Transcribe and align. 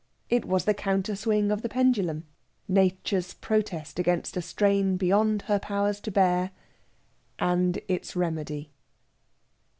It 0.31 0.45
was 0.45 0.65
the 0.65 0.73
counterswing 0.73 1.51
of 1.51 1.61
the 1.61 1.69
pendulum 1.69 2.25
Nature's 2.67 3.35
protest 3.35 3.99
against 3.99 4.35
a 4.35 4.41
strain 4.41 4.97
beyond 4.97 5.43
her 5.43 5.59
powers 5.59 5.99
to 5.99 6.09
bear, 6.09 6.49
and 7.37 7.79
its 7.87 8.15
remedy. 8.15 8.71